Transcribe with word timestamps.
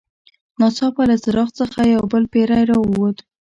ناڅاپه 0.59 1.03
له 1.09 1.15
څراغ 1.23 1.49
څخه 1.59 1.79
یو 1.95 2.03
بل 2.11 2.23
پیری 2.33 2.61
راووت. 2.69 3.17